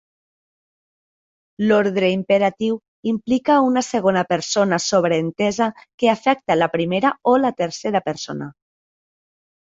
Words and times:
L'ordre 1.71 2.09
imperatiu 2.13 2.79
implica 3.11 3.57
una 3.67 3.83
segona 3.89 4.25
persona 4.33 4.81
sobreentesa 4.87 5.69
que 5.99 6.11
afecta 6.17 6.59
la 6.59 6.71
primera 6.79 7.15
o 7.35 7.37
la 7.47 7.55
tercera 7.63 8.05
persona. 8.11 8.51